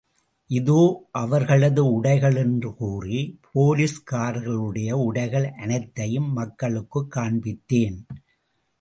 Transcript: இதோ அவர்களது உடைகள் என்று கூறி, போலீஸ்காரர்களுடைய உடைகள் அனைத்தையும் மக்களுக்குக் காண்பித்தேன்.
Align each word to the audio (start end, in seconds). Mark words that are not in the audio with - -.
இதோ 0.47 1.07
அவர்களது 1.11 1.93
உடைகள் 1.93 2.35
என்று 2.35 2.75
கூறி, 2.75 3.39
போலீஸ்காரர்களுடைய 3.53 4.91
உடைகள் 4.91 5.51
அனைத்தையும் 5.51 6.33
மக்களுக்குக் 6.33 7.13
காண்பித்தேன். 7.15 8.05